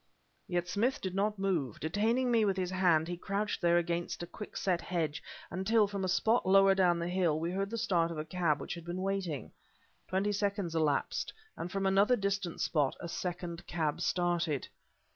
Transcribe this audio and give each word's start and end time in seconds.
Yet 0.47 0.67
Smith 0.67 0.99
did 0.99 1.13
not 1.13 1.37
move. 1.37 1.79
Detaining 1.79 2.31
me 2.31 2.43
with 2.43 2.57
his 2.57 2.71
hand 2.71 3.07
he 3.07 3.15
crouched 3.17 3.61
there 3.61 3.77
against 3.77 4.23
a 4.23 4.25
quick 4.25 4.57
set 4.57 4.81
hedge; 4.81 5.21
until, 5.51 5.85
from 5.85 6.03
a 6.03 6.07
spot 6.07 6.43
lower 6.43 6.73
down 6.73 6.97
the 6.97 7.07
hill, 7.07 7.39
we 7.39 7.51
heard 7.51 7.69
the 7.69 7.77
start 7.77 8.09
of 8.09 8.17
the 8.17 8.25
cab 8.25 8.59
which 8.59 8.73
had 8.73 8.83
been 8.83 9.03
waiting. 9.03 9.51
Twenty 10.07 10.31
seconds 10.31 10.73
elapsed, 10.73 11.31
and 11.55 11.71
from 11.71 11.83
some 11.83 11.99
other 11.99 12.15
distant 12.15 12.61
spot 12.61 12.95
a 12.99 13.07
second 13.07 13.67
cab 13.67 14.01
started. 14.01 14.67